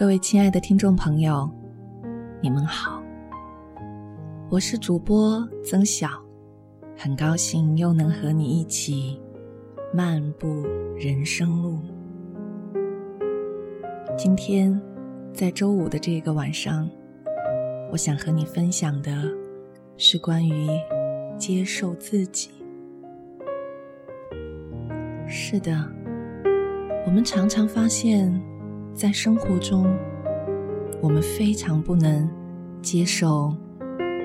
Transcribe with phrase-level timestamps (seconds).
[0.00, 1.46] 各位亲爱的听众朋友，
[2.40, 3.02] 你们好，
[4.48, 6.08] 我是主播曾晓，
[6.96, 9.20] 很高兴又能和你一起
[9.92, 10.62] 漫步
[10.96, 11.80] 人生路。
[14.16, 14.80] 今天
[15.34, 16.88] 在周五的这个晚上，
[17.92, 19.12] 我想和你分享的
[19.98, 20.66] 是关于
[21.36, 22.48] 接受自己。
[25.28, 25.86] 是的，
[27.04, 28.49] 我们常常发现。
[28.94, 29.86] 在生活中，
[31.00, 32.28] 我们非常不能
[32.82, 33.54] 接受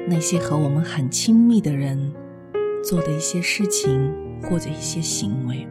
[0.08, 2.14] 那些和我们很亲密的人
[2.84, 5.66] 做的一些事情或者一些行为。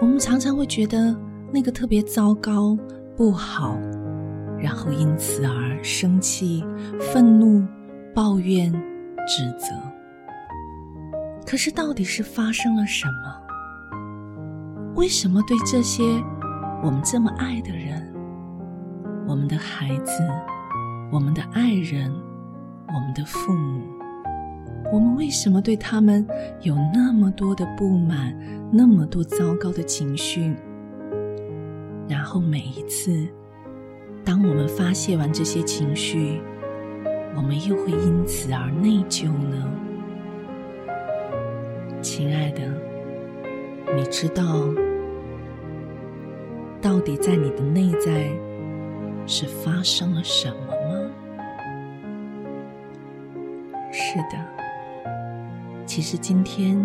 [0.00, 1.16] 我们常常会觉得
[1.52, 2.76] 那个特别糟糕、
[3.16, 3.78] 不好，
[4.58, 6.64] 然后因此而生气、
[6.98, 7.64] 愤怒、
[8.14, 8.72] 抱怨、
[9.28, 9.68] 指责。
[11.46, 13.40] 可是，到底是发生了什么？
[14.96, 16.02] 为什么对这些？
[16.82, 18.02] 我们这么爱的人，
[19.28, 20.26] 我们的孩子，
[21.12, 22.10] 我们的爱人，
[22.88, 23.82] 我们的父母，
[24.90, 26.26] 我们为什么对他们
[26.62, 28.34] 有那么多的不满，
[28.72, 30.54] 那么多糟糕的情绪？
[32.08, 33.28] 然后每一次，
[34.24, 36.40] 当我们发泄完这些情绪，
[37.36, 39.70] 我们又会因此而内疚呢？
[42.00, 42.62] 亲爱的，
[43.94, 44.44] 你知道？
[46.82, 48.30] 到底在你的内在
[49.26, 51.10] 是发生了什么吗？
[53.92, 54.38] 是的，
[55.84, 56.78] 其实今天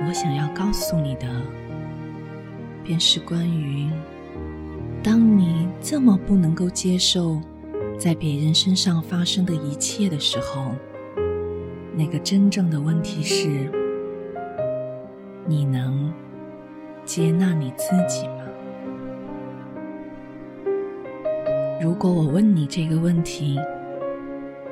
[0.00, 1.28] 我想要告诉你的，
[2.82, 3.88] 便是关于
[5.04, 7.40] 当你这么不能够接受
[7.96, 10.74] 在别人身上发生的一切的时候，
[11.94, 13.70] 那个真正的问题是：
[15.46, 16.12] 你能
[17.04, 18.41] 接纳你自己吗？
[21.82, 23.58] 如果我问你这个问题，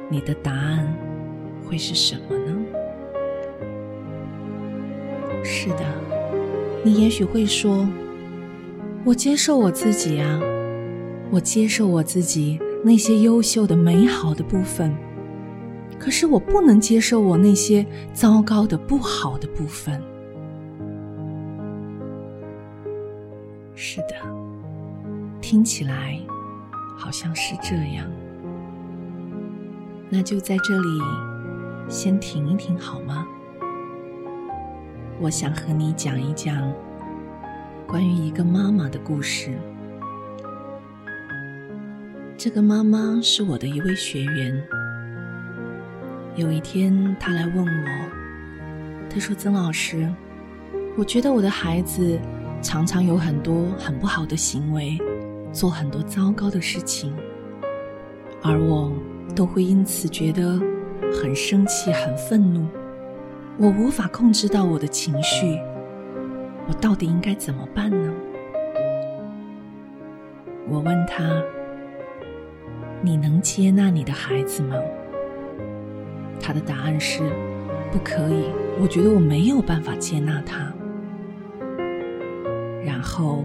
[0.08, 0.86] 你的答案
[1.68, 2.56] 会是什么呢？
[5.42, 5.84] 是的，
[6.84, 7.84] 你也许会说
[9.04, 10.40] ：“我接受我自己啊，
[11.32, 14.94] 我接受我自己那些优秀的、美好的部分。
[15.98, 20.00] 可是我不能接受我那些糟糕的、不好的部分。”
[23.74, 24.14] 是的，
[25.40, 26.16] 听起来。
[27.00, 28.06] 好像是这样，
[30.10, 31.00] 那就在这里
[31.88, 33.26] 先停一停好吗？
[35.18, 36.70] 我想和你讲一讲
[37.86, 39.58] 关于一个妈妈的故事。
[42.36, 44.62] 这个妈妈是我的一位学员。
[46.36, 47.88] 有一天，她来问我，
[49.08, 50.06] 她说：“曾老师，
[50.98, 52.18] 我觉得我的孩子
[52.60, 54.98] 常常有很多很不好的行为。”
[55.52, 57.14] 做很多糟糕的事情，
[58.42, 58.92] 而我
[59.34, 60.58] 都会因此觉得
[61.12, 62.66] 很生气、很愤怒。
[63.58, 65.58] 我无法控制到我的情绪，
[66.66, 68.12] 我到底应该怎么办呢？
[70.68, 71.42] 我问他
[73.02, 74.76] ：“你能接纳你的孩子吗？”
[76.40, 77.22] 他的答案是
[77.92, 78.44] ：“不可以。”
[78.80, 80.72] 我觉得我没有办法接纳他。
[82.84, 83.44] 然后。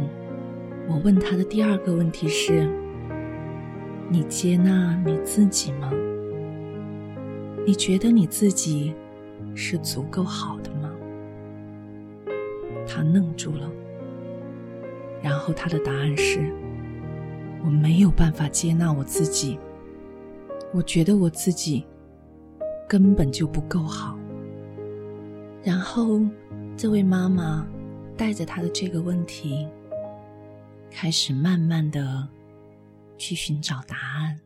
[0.87, 2.69] 我问他的第二个问题是：
[4.07, 5.91] 你接纳你自己吗？
[7.65, 8.93] 你觉得你自己
[9.55, 10.91] 是足够好的吗？
[12.87, 13.69] 他愣住了，
[15.23, 16.53] 然后他的答案是：
[17.63, 19.57] 我没有办法接纳我自己，
[20.71, 21.83] 我觉得我自己
[22.87, 24.15] 根本就不够好。
[25.63, 26.21] 然后，
[26.77, 27.65] 这位妈妈
[28.15, 29.67] 带着他的这个问题。
[30.97, 32.25] 开始慢慢的
[33.17, 34.39] 去寻找答案，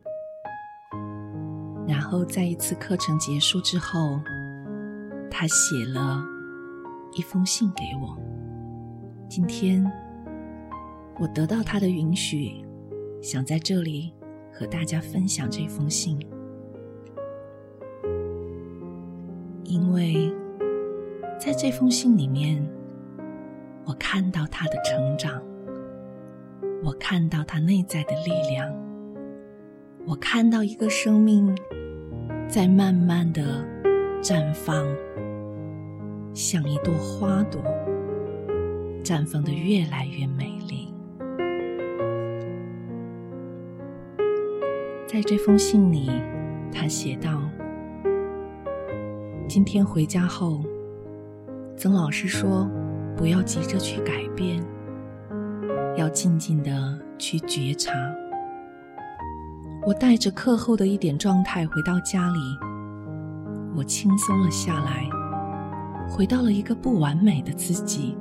[1.86, 4.20] 然后在一次课程结束之后，
[5.30, 6.20] 他写了
[7.14, 8.18] 一封信给我。
[9.28, 9.88] 今天
[11.20, 12.64] 我得到他的允许，
[13.22, 14.12] 想在这里
[14.52, 16.18] 和大家分享这封信，
[19.62, 20.34] 因为
[21.38, 22.60] 在这封信里面，
[23.84, 25.40] 我看到他的成长。
[26.82, 28.66] 我看到他内在的力量，
[30.06, 31.54] 我看到一个生命
[32.48, 33.62] 在慢慢的
[34.22, 34.86] 绽放，
[36.32, 37.60] 像一朵花朵，
[39.04, 40.94] 绽放的越来越美丽。
[45.06, 46.10] 在这封信里，
[46.72, 47.42] 他写道
[49.46, 50.62] ：“今天回家后，
[51.76, 52.66] 曾老师说，
[53.18, 54.49] 不要急着去改变。”
[56.10, 57.92] 要静静的去觉察
[59.86, 62.38] 我带着课后的一点状态回到家里，
[63.76, 65.08] 我轻松了下来，
[66.08, 68.18] 回到了一个不完美的自己。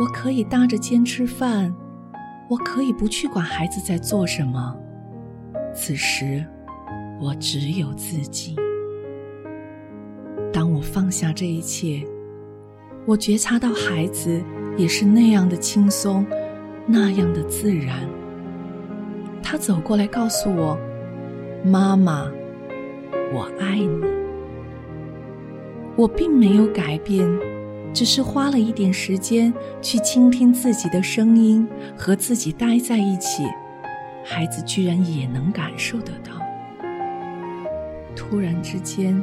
[0.00, 1.72] 我可以搭着肩吃饭，
[2.50, 4.76] 我可以不去管孩子在做什么。
[5.72, 6.44] 此时，
[7.18, 8.56] 我只有自己。
[10.52, 12.04] 当我放下这一切，
[13.06, 14.42] 我觉察到孩子
[14.76, 16.26] 也是那样的轻松，
[16.86, 18.08] 那样的自然。
[19.42, 20.78] 他走过来告诉我
[21.64, 22.30] ：“妈妈，
[23.32, 24.04] 我爱你。”
[25.96, 27.26] 我并没有改变。
[27.94, 29.50] 只是花了一点时间
[29.80, 31.66] 去倾听自己的声音，
[31.96, 33.42] 和自己待在一起，
[34.22, 36.32] 孩子居然也能感受得到。
[38.14, 39.18] 突然之间，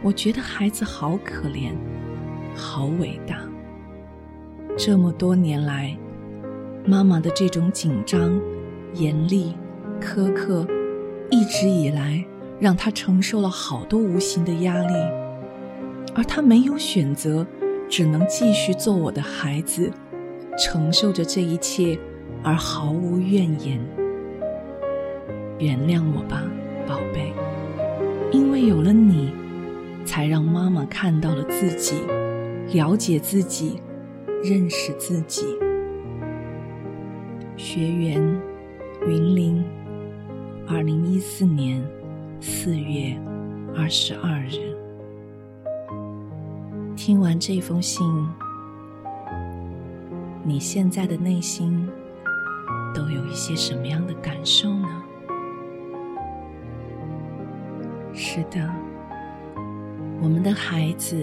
[0.00, 1.72] 我觉得孩子好可怜，
[2.54, 3.40] 好伟大。
[4.74, 5.94] 这么多年来，
[6.84, 8.40] 妈妈的这种紧张、
[8.94, 9.54] 严厉、
[10.00, 10.66] 苛刻，
[11.30, 12.24] 一直以来
[12.58, 14.94] 让他承受了好多无形的压力，
[16.14, 17.46] 而他没有选择。
[17.90, 19.90] 只能继续做我的孩子，
[20.58, 21.98] 承受着这一切，
[22.42, 23.80] 而毫无怨言。
[25.58, 26.42] 原谅我吧，
[26.86, 27.32] 宝贝，
[28.30, 29.32] 因为有了你，
[30.04, 32.02] 才让妈妈看到了自己，
[32.74, 33.80] 了解自己，
[34.44, 35.46] 认识自己。
[37.78, 38.20] 学员
[39.06, 39.64] 云林，
[40.66, 41.80] 二零一四年
[42.40, 43.16] 四月
[43.76, 44.74] 二十二日。
[46.96, 48.04] 听完这封信，
[50.42, 51.88] 你现在的内心
[52.92, 54.88] 都有一些什么样的感受呢？
[58.12, 58.68] 是的，
[60.20, 61.16] 我们的孩子、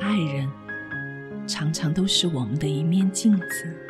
[0.00, 0.46] 爱人，
[1.46, 3.81] 常常都是我们的一面镜子。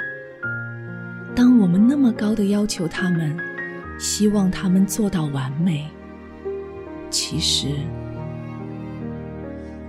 [1.35, 3.37] 当我们那么高的要求他们，
[3.99, 5.87] 希望他们做到完美，
[7.11, 7.69] 其实。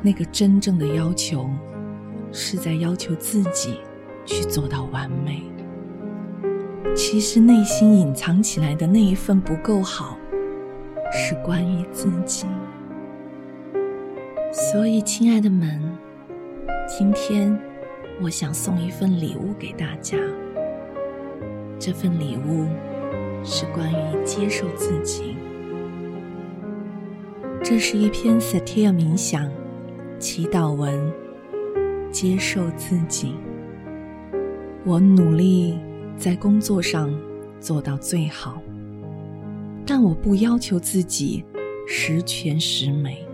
[0.02, 1.50] 那个真正的要求，
[2.32, 3.80] 是在要求自己
[4.26, 5.42] 去做到完美。
[6.96, 10.18] 其实内心隐藏起来的那一份不够好，
[11.12, 12.46] 是关于自己。
[14.52, 15.82] 所以，亲爱的们，
[16.88, 17.58] 今天
[18.22, 20.18] 我想送一份礼物给大家。
[21.86, 22.66] 这份礼物
[23.44, 25.36] 是关于接受自己。
[27.62, 29.52] 这是一篇 Satir 冥想。
[30.18, 31.12] 祈祷文：
[32.10, 33.34] 接受自己。
[34.86, 35.78] 我努力
[36.16, 37.14] 在工作上
[37.60, 38.62] 做到最好，
[39.86, 41.44] 但我不要求自己
[41.86, 43.28] 十全十美。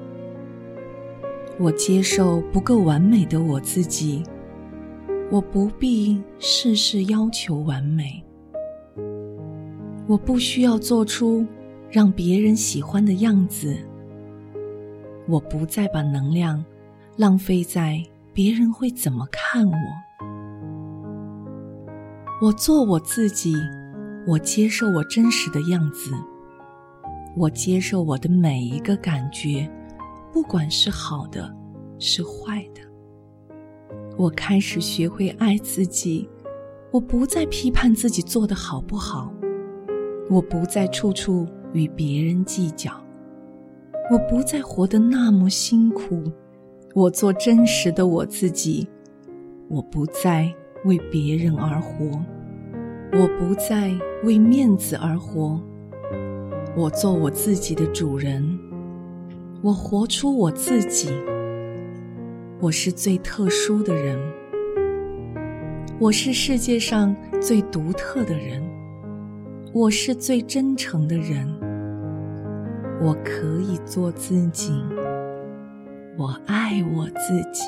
[1.59, 4.23] 我接受不够完美的我自己，
[5.29, 8.23] 我不必事事要求完美。
[10.09, 11.45] 我不需要做出
[11.91, 13.77] 让别人喜欢的样子。
[15.27, 16.65] 我不再把能量。
[17.15, 18.01] 浪费在
[18.33, 19.75] 别人会怎么看我？
[22.41, 23.53] 我做我自己，
[24.25, 26.13] 我接受我真实的样子，
[27.35, 29.69] 我接受我的每一个感觉，
[30.31, 31.53] 不管是好的，
[31.99, 32.79] 是坏的。
[34.15, 36.29] 我开始学会爱自己，
[36.89, 39.29] 我不再批判自己做的好不好，
[40.29, 42.91] 我不再处处与别人计较，
[44.11, 46.23] 我不再活得那么辛苦。
[46.93, 48.87] 我做真实的我自己，
[49.67, 50.53] 我不再
[50.85, 52.23] 为别人而活，
[53.13, 53.91] 我不再
[54.23, 55.59] 为面子而活。
[56.75, 58.59] 我做我自己的主人，
[59.63, 61.09] 我活出我自己。
[62.59, 64.19] 我是最特殊的人，
[65.99, 68.61] 我是世界上最独特的人，
[69.71, 71.47] 我是最真诚的人。
[72.99, 74.73] 我可以做自己。
[76.17, 77.65] 我爱我自己，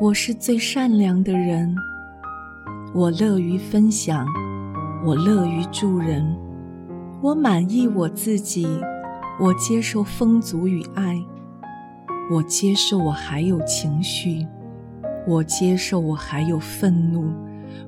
[0.00, 1.74] 我是最善良的人，
[2.94, 4.24] 我乐于分享，
[5.04, 6.24] 我乐于助人，
[7.20, 8.68] 我满意我自己，
[9.40, 11.20] 我接受丰足与爱，
[12.30, 14.46] 我接受我还有情绪，
[15.26, 17.24] 我接受我还有愤怒，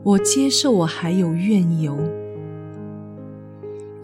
[0.03, 1.97] 我接受我还有怨尤，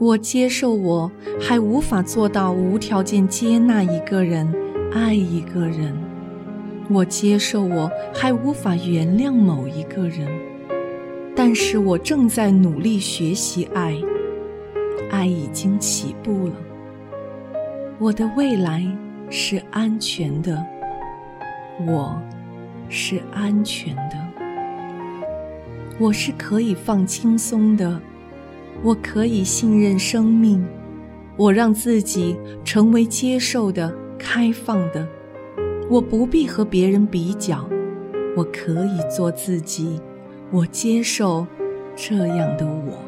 [0.04, 4.46] 我接受我还无法做到无条件接纳一个人。
[4.92, 5.96] 爱一个人，
[6.90, 10.28] 我接受我还无法原谅某一个人，
[11.34, 13.96] 但是我正在努力学习爱，
[15.10, 16.54] 爱已经起步了。
[17.98, 18.86] 我的未来
[19.30, 20.62] 是安全的，
[21.86, 22.20] 我
[22.90, 24.44] 是安全的，
[25.98, 28.00] 我是可以放轻松的，
[28.82, 30.64] 我可以信任生命，
[31.36, 35.06] 我让自己成为接受的、开放的。
[35.88, 37.68] 我不必和别人比较，
[38.36, 40.00] 我可以做自己。
[40.50, 41.46] 我接受
[41.96, 42.98] 这样的我，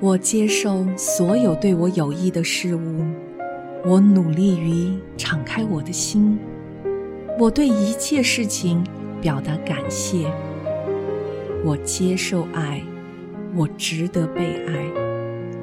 [0.00, 3.04] 我接受所有对我有益的事物。
[3.84, 6.38] 我努力于敞开我的心，
[7.38, 8.84] 我对一切事情
[9.20, 10.26] 表达感谢。
[11.64, 12.82] 我接受爱，
[13.56, 14.92] 我值得被爱，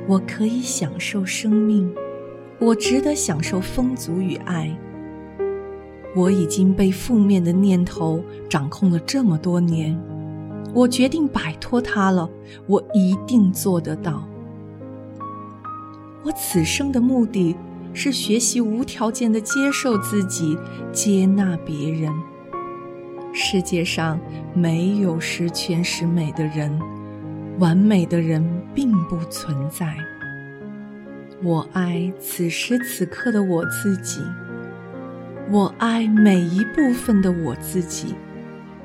[0.07, 1.93] 我可以享受生命，
[2.57, 4.75] 我值得享受丰足与爱。
[6.15, 9.95] 我已经被负面的念头掌控了这么多年，
[10.73, 12.27] 我决定摆脱它了。
[12.65, 14.27] 我一定做得到。
[16.23, 17.55] 我此生的目的
[17.93, 20.57] 是学习无条件的接受自己，
[20.91, 22.11] 接纳别人。
[23.33, 24.19] 世界上
[24.55, 26.79] 没有十全十美的人，
[27.59, 28.43] 完美的人
[28.73, 29.95] 并不存在。
[31.41, 34.21] 我爱此时此刻的我自己，
[35.51, 38.15] 我爱每一部分的我自己，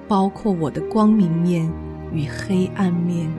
[0.07, 1.71] 包括我的光明面
[2.13, 3.31] 与黑暗面。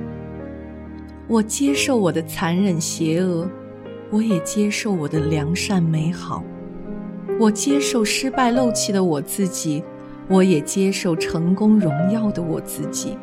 [1.27, 3.49] 我接受我的残忍邪恶，
[4.09, 6.43] 我也接受我的良善美好。
[7.39, 9.83] 我接受失败漏气的我自己。
[10.31, 13.17] 我也接受成功荣耀的我自己，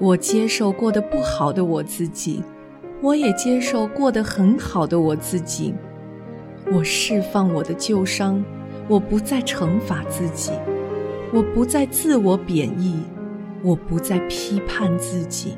[0.00, 2.42] 我接受过得不好的我自己，
[3.02, 5.74] 我也接受过得很好的我自己。
[6.72, 8.44] 我释放我的旧伤，
[8.86, 10.52] 我不再惩罚自己，
[11.32, 13.02] 我不再自我贬义，
[13.62, 15.56] 我不再批判自己。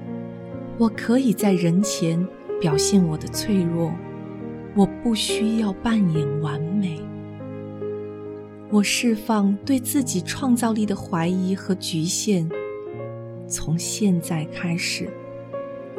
[0.78, 2.26] 我可以在人前
[2.58, 3.92] 表现我的脆弱，
[4.74, 6.98] 我不需要扮演完美。
[8.70, 12.48] 我释放对自己创造力的怀疑和局限。
[13.50, 15.10] 从现在开始，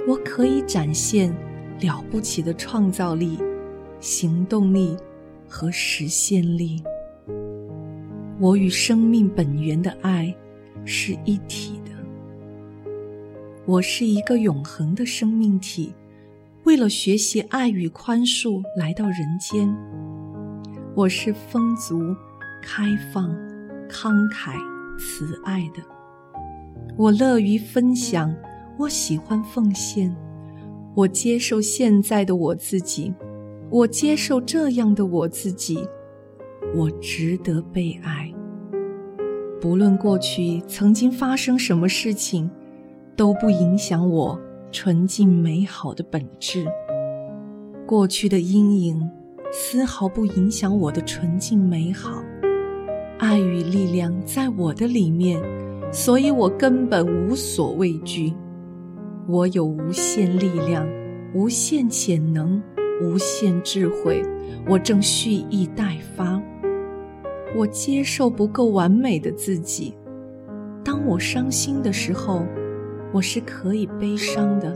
[0.08, 1.36] 我可以展现
[1.82, 3.38] 了不起的创造力、
[4.00, 4.98] 行动力
[5.48, 6.82] 和实现力。
[8.40, 10.34] 我与生命本源的爱
[10.86, 11.92] 是一体的。
[13.66, 15.94] 我是一个永恒的生命体，
[16.64, 19.72] 为了学习爱与宽恕来到人间。
[20.96, 22.16] 我是丰足。
[22.64, 23.28] 开放、
[23.90, 24.54] 慷慨、
[25.00, 25.82] 慈爱的，
[26.98, 28.34] 我乐于分享，
[28.78, 30.16] 我喜欢奉献，
[30.94, 33.14] 我接受现在的我自己，
[33.70, 35.88] 我接受这样的我自己，
[36.76, 38.32] 我值得被爱。
[39.60, 42.50] 不论过去曾经发生什么事情，
[43.16, 44.40] 都不影响我
[44.72, 46.66] 纯净美好的本质。
[47.86, 49.10] 过去的阴影
[49.52, 52.24] 丝毫不影响我的纯净美好。
[53.20, 55.40] 爱与力量在我的里面，
[55.92, 58.34] 所以我根本无所畏惧。
[59.28, 60.88] 我有无限力量、
[61.34, 62.62] 无限潜能、
[63.02, 64.24] 无限智慧，
[64.68, 66.42] 我正蓄意待发。
[67.56, 69.94] 我接受不够完美的自己。
[70.84, 72.46] 当我伤心的时候，
[73.12, 74.74] 我是可以悲伤的；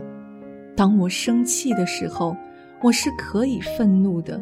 [0.76, 2.36] 当我生气的时候，
[2.82, 4.40] 我是可以愤怒的。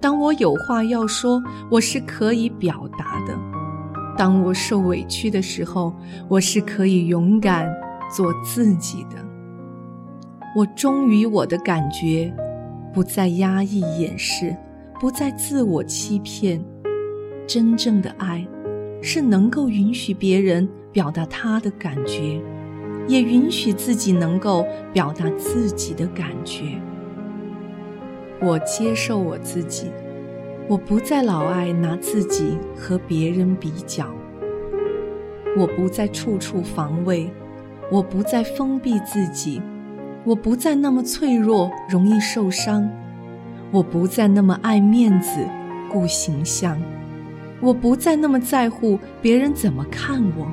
[0.00, 3.34] 当我有话要说，我是可以表达的；
[4.16, 5.94] 当我受委屈的时候，
[6.28, 7.70] 我是可以勇敢
[8.14, 9.16] 做自己的。
[10.56, 12.34] 我忠于我的感觉，
[12.94, 14.56] 不再压抑掩饰，
[14.98, 16.64] 不再自我欺骗。
[17.46, 18.46] 真正的爱，
[19.02, 22.40] 是能够允许别人表达他的感觉，
[23.06, 26.80] 也允许自己能够表达自己的感觉。
[28.40, 29.90] 我接受我自己，
[30.68, 34.12] 我不再老爱拿自己和别人比较，
[35.56, 37.30] 我不再处处防卫，
[37.88, 39.62] 我不再封闭自己，
[40.24, 42.90] 我不再那么脆弱，容易受伤，
[43.70, 45.38] 我不再那么爱面子、
[45.88, 46.76] 顾形象，
[47.60, 50.48] 我不再那么在乎别人怎么看我。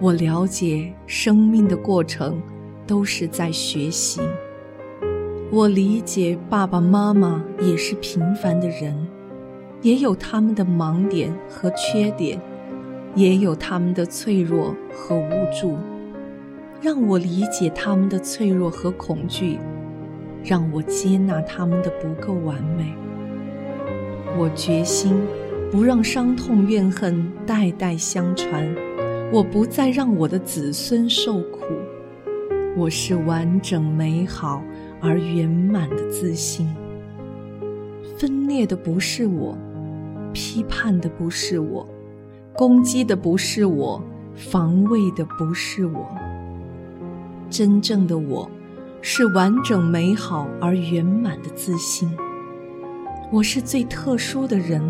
[0.00, 2.42] 我了解生命的过程
[2.86, 4.20] 都是在学习。
[5.50, 8.94] 我理解爸爸妈妈也是平凡的人，
[9.82, 12.40] 也有他们的盲点和缺点，
[13.14, 15.76] 也有他们的脆弱和无助。
[16.80, 19.58] 让我理解他们的脆弱和恐惧，
[20.42, 22.94] 让我接纳他们的不够完美。
[24.38, 25.14] 我决心
[25.70, 28.66] 不让伤痛怨恨代代相传，
[29.32, 31.60] 我不再让我的子孙受苦。
[32.76, 34.62] 我是完整美好。
[35.02, 36.68] 而圆满的自信，
[38.18, 39.56] 分裂的不是我，
[40.32, 41.86] 批判的不是我，
[42.54, 44.02] 攻击的不是我，
[44.34, 46.08] 防卫的不是我。
[47.48, 48.48] 真正的我，
[49.02, 52.10] 是完整、美好而圆满的自信。
[53.32, 54.82] 我是最特殊的人，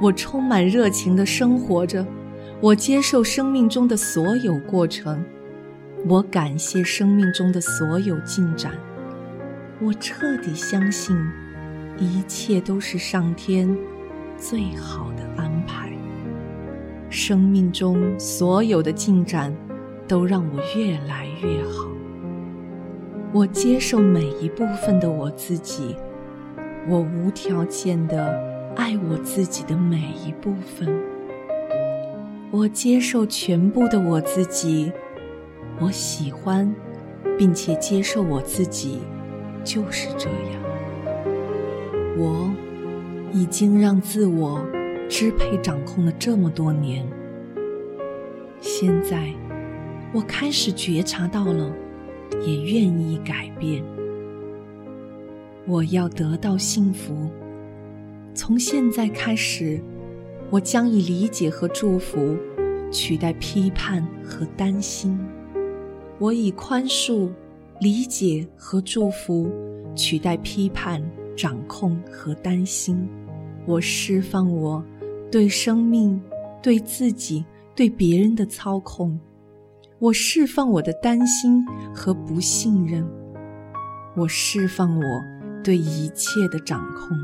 [0.00, 2.06] 我充满热情的生活着，
[2.60, 5.24] 我接受生命中的所有过程，
[6.06, 8.72] 我感谢生命中的所有进展，
[9.80, 11.16] 我彻底相信，
[11.98, 13.68] 一切都是上天
[14.38, 15.92] 最好的安排。
[17.10, 19.54] 生命中所有的进展，
[20.06, 21.88] 都让我越来越好。
[23.32, 25.96] 我接受每一部分的我自己，
[26.88, 28.38] 我无条件的
[28.76, 30.88] 爱我自己的每一部分。
[32.50, 34.90] 我接受全部的我自己，
[35.78, 36.74] 我喜欢，
[37.36, 39.00] 并且接受我自己，
[39.62, 40.62] 就是这样。
[42.16, 42.50] 我
[43.32, 44.64] 已经让自我
[45.08, 47.06] 支配掌控了这么多年，
[48.60, 49.32] 现在
[50.12, 51.72] 我开始觉察到了。
[52.42, 53.82] 也愿意改变。
[55.66, 57.28] 我要得到幸福。
[58.34, 59.82] 从现在开始，
[60.50, 62.36] 我将以理解和祝福
[62.92, 65.18] 取代批判和担心。
[66.18, 67.28] 我以宽恕、
[67.80, 69.50] 理解和祝福
[69.96, 71.02] 取代批判、
[71.36, 73.08] 掌控和担心。
[73.68, 74.82] 我释放我
[75.30, 76.18] 对生命、
[76.62, 77.44] 对自己、
[77.76, 79.20] 对别人的操控。
[79.98, 81.62] 我释放我的担心
[81.94, 83.06] 和不信任，
[84.16, 85.22] 我释放我
[85.62, 87.14] 对一切的掌控，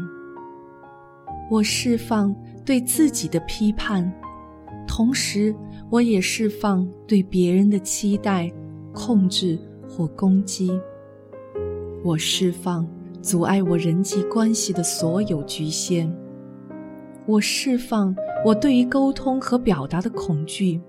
[1.50, 4.12] 我释放对自己的批判，
[4.86, 5.56] 同时
[5.88, 8.52] 我也释放对别人的期待、
[8.92, 9.58] 控制
[9.88, 10.78] 或攻击。
[12.04, 12.86] 我释放
[13.22, 16.14] 阻碍我人际关系的所有局限，
[17.26, 18.14] 我释放
[18.44, 20.80] 我对于沟通和表达的恐惧。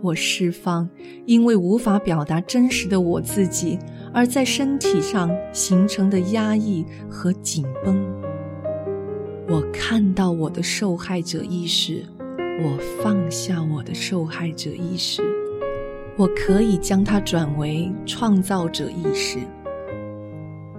[0.00, 0.88] 我释放，
[1.26, 3.78] 因为无法表达真实的我自己，
[4.12, 8.02] 而在身体上形成的压抑和紧绷。
[9.48, 12.04] 我看到我的受害者意识，
[12.38, 15.22] 我放下我的受害者意识，
[16.16, 19.38] 我可以将它转为创造者意识。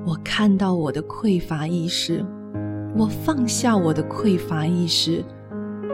[0.06, 2.26] 我看到我的匮乏意识，
[2.96, 5.24] 我放下我的匮乏意识。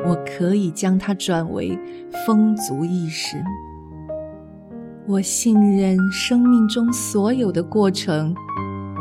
[0.05, 1.77] 我可以将它转为
[2.25, 3.35] 丰足意识。
[5.05, 8.33] 我信任生命中所有的过程，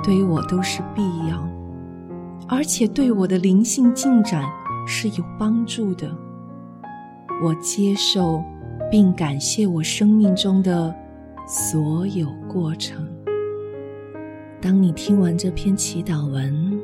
[0.03, 1.49] 对我都是必要，
[2.49, 4.43] 而且对我的灵性进展
[4.87, 6.11] 是有帮助的。
[7.45, 8.43] 我接受
[8.91, 10.93] 并感谢我生命中的
[11.47, 13.07] 所有过程。
[14.61, 16.81] 当你听完这篇祈祷文，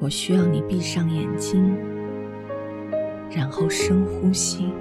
[0.00, 1.76] 我需要你闭上眼睛。
[3.30, 4.72] 然后深呼吸，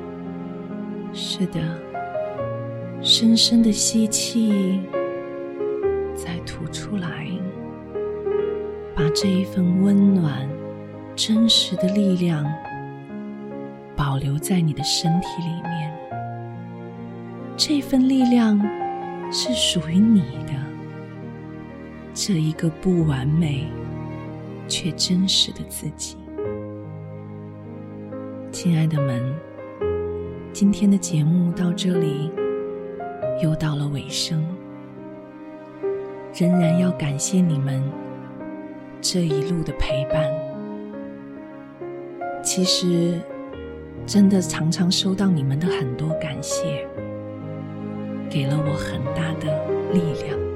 [1.13, 1.59] 是的，
[2.99, 4.81] 深深的吸气，
[6.15, 7.27] 再吐出来，
[8.95, 10.49] 把这一份温暖、
[11.15, 12.43] 真实的力量
[13.95, 15.93] 保留在你的身体里面。
[17.55, 18.59] 这份力量
[19.31, 20.53] 是属于你的，
[22.15, 23.67] 这一个不完美
[24.69, 26.15] 却真实的自己。
[28.51, 29.35] 亲爱的们，
[30.53, 32.31] 今天的节目到这里
[33.41, 34.45] 又到了尾声，
[36.33, 37.83] 仍然要感谢你们
[39.01, 40.29] 这一路的陪伴。
[42.43, 43.19] 其实，
[44.05, 46.87] 真的常常收到你们的很多感谢，
[48.29, 50.48] 给了我很大的力量。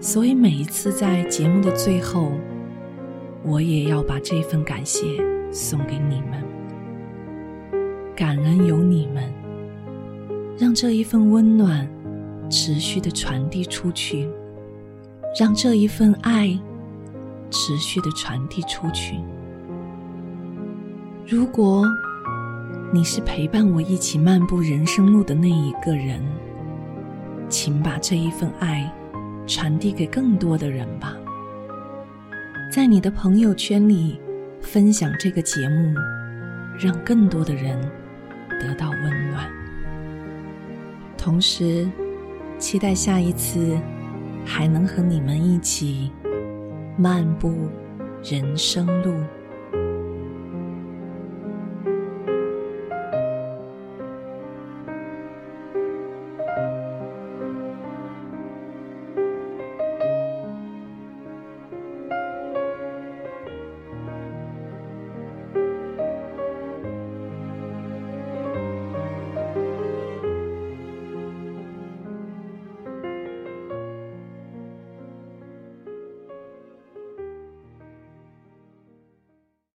[0.00, 2.32] 所以每一次在节目的最后，
[3.42, 5.04] 我也要把这份感谢。
[5.50, 6.44] 送给你们，
[8.14, 9.24] 感恩有你们，
[10.58, 11.88] 让这一份温暖
[12.50, 14.28] 持续的传递出去，
[15.40, 16.48] 让这一份爱
[17.50, 19.18] 持续的传递出去。
[21.26, 21.82] 如果
[22.92, 26.22] 你是陪伴我一起漫步人生路的那一个人，
[27.48, 28.92] 请把这一份爱
[29.48, 31.16] 传递给更多的人吧，
[32.70, 34.20] 在你的朋友圈里。
[34.60, 35.94] 分享这个节目，
[36.78, 37.80] 让更多的人
[38.60, 39.48] 得到温暖。
[41.16, 41.88] 同时，
[42.58, 43.78] 期待下一次
[44.44, 46.12] 还能和你们一起
[46.98, 47.70] 漫步
[48.22, 49.14] 人生路。